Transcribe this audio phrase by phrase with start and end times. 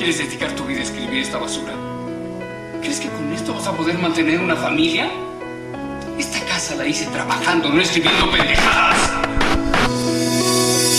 [0.00, 1.74] ¿Quieres dedicar tu vida a escribir esta basura?
[2.80, 5.10] ¿Crees que con esto vas a poder mantener una familia?
[6.18, 8.96] Esta casa la hice trabajando, no escribiendo pendejadas.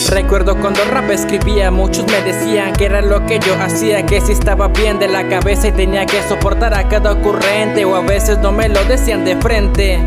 [0.08, 4.34] Recuerdo cuando rap escribía, muchos me decían que era lo que yo hacía, que si
[4.34, 8.38] estaba bien de la cabeza y tenía que soportar a cada ocurrente, o a veces
[8.38, 10.06] no me lo decían de frente.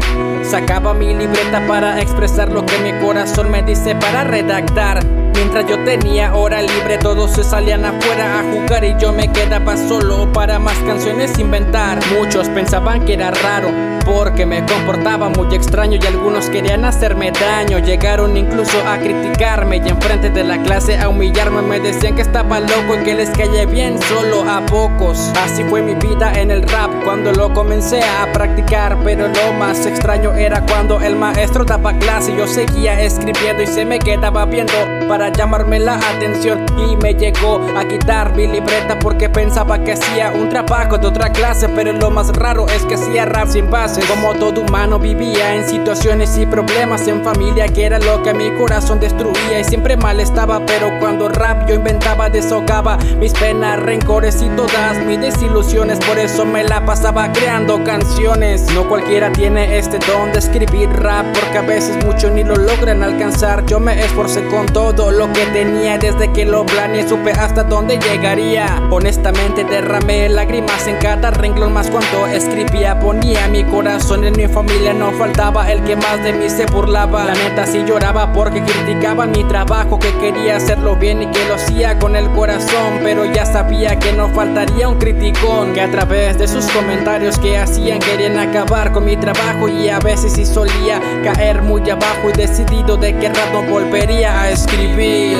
[0.51, 5.01] Sacaba mi libreta para expresar lo que mi corazón me dice para redactar.
[5.35, 9.77] Mientras yo tenía hora libre, todos se salían afuera a jugar y yo me quedaba
[9.77, 11.99] solo para más canciones inventar.
[12.17, 13.69] Muchos pensaban que era raro
[14.05, 17.79] porque me comportaba muy extraño y algunos querían hacerme daño.
[17.79, 21.63] Llegaron incluso a criticarme y enfrente de la clase a humillarme.
[21.63, 25.33] Me decían que estaba loco y que les caía bien solo a pocos.
[25.45, 28.97] Así fue mi vida en el rap cuando lo comencé a practicar.
[29.05, 32.35] Pero lo más extraño era cuando el maestro daba clase.
[32.37, 34.73] Yo seguía escribiendo y se me quedaba viendo
[35.09, 36.65] para llamarme la atención.
[36.77, 41.31] Y me llegó a quitar mi libreta porque pensaba que hacía un trabajo de otra
[41.31, 41.69] clase.
[41.69, 44.01] Pero lo más raro es que hacía rap sin base.
[44.07, 48.51] Como todo humano vivía en situaciones y problemas en familia, que era lo que mi
[48.57, 49.61] corazón destruía.
[49.61, 54.99] Y siempre mal estaba, pero cuando rap yo inventaba, desahogaba mis penas, rencores y todas
[55.07, 55.99] mis desilusiones.
[56.01, 58.67] Por eso me la pasaba creando canciones.
[58.75, 63.03] No cualquiera tiene este don de escribir rap, porque a veces muchos ni lo logran
[63.03, 63.65] alcanzar.
[63.67, 67.99] Yo me esforcé con todo lo que tenía desde que lo planeé, supe hasta dónde
[67.99, 68.83] llegaría.
[68.91, 74.93] Honestamente derramé lágrimas en cada renglón, más cuando escribía ponía mi corazón en mi familia.
[74.93, 77.25] No faltaba el que más de mí se burlaba.
[77.25, 81.55] La neta sí lloraba porque criticaban mi trabajo, que quería hacerlo bien y que lo
[81.55, 83.01] hacía con el corazón.
[83.03, 87.59] Pero ya sabía que no faltaría un criticón que a través de sus comentarios que
[87.59, 92.33] hacían querían acabar con mi trabajo y a veces sí solía caer muy abajo y
[92.33, 95.39] decidido de que rato volvería a escribir.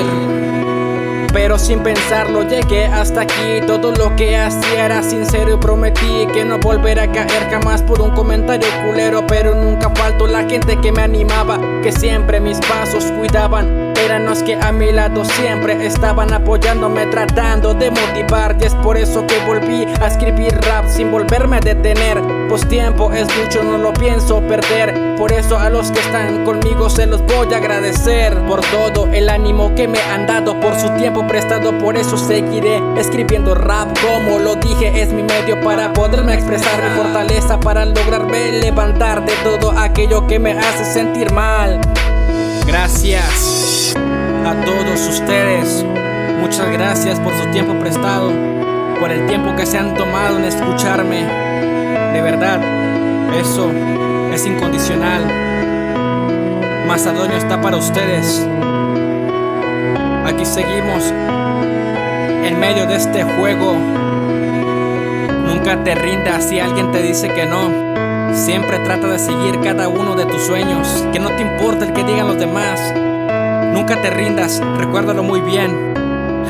[1.31, 6.45] Pero sin pensarlo llegué hasta aquí Todo lo que hacía era sincero y prometí Que
[6.45, 10.93] no volver a caer jamás por un comentario culero Pero nunca faltó la gente que
[10.93, 16.33] me animaba Que siempre mis pasos cuidaban eran los que a mi lado siempre estaban
[16.33, 18.55] apoyándome, tratando de motivar.
[18.59, 22.21] Y es por eso que volví a escribir rap sin volverme a detener.
[22.49, 25.15] Pues tiempo es mucho, no lo pienso perder.
[25.17, 28.37] Por eso a los que están conmigo se los voy a agradecer.
[28.47, 31.77] Por todo el ánimo que me han dado, por su tiempo prestado.
[31.77, 33.89] Por eso seguiré escribiendo rap.
[33.99, 36.83] Como lo dije, es mi medio para poderme expresar.
[36.83, 41.79] Mi fortaleza para lograrme levantar de todo aquello que me hace sentir mal.
[44.95, 45.85] Ustedes.
[46.39, 48.31] Muchas gracias por su tiempo prestado,
[48.97, 51.25] por el tiempo que se han tomado en escucharme.
[52.13, 52.61] De verdad,
[53.37, 53.69] eso
[54.33, 55.25] es incondicional.
[56.87, 58.47] Macedonio está para ustedes.
[60.25, 61.13] Aquí seguimos
[62.45, 63.75] en medio de este juego.
[65.45, 68.33] Nunca te rindas si alguien te dice que no.
[68.33, 72.05] Siempre trata de seguir cada uno de tus sueños, que no te importa el que
[72.05, 72.79] digan los demás.
[73.75, 75.93] Nunca te rindas, recuérdalo muy bien.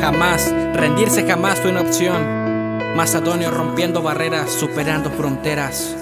[0.00, 2.94] Jamás, rendirse jamás fue una opción.
[2.94, 5.96] Macedonio rompiendo barreras, superando fronteras.